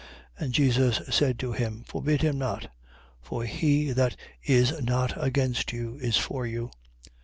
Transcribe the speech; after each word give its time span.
9:50. 0.39 0.43
And 0.45 0.53
Jesus 0.53 1.01
said 1.11 1.37
to 1.37 1.51
him: 1.51 1.83
Forbid 1.85 2.23
him 2.23 2.39
not: 2.39 2.71
for 3.21 3.45
he 3.45 3.91
that 3.91 4.15
is 4.43 4.81
not 4.81 5.13
against 5.23 5.73
you 5.73 5.99
is 5.99 6.17
for 6.17 6.47
you. 6.47 6.71